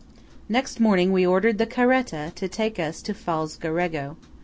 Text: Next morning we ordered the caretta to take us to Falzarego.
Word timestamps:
Next 0.49 0.79
morning 0.79 1.11
we 1.11 1.27
ordered 1.27 1.59
the 1.59 1.67
caretta 1.67 2.31
to 2.33 2.47
take 2.47 2.79
us 2.79 3.03
to 3.03 3.13
Falzarego. 3.13 4.15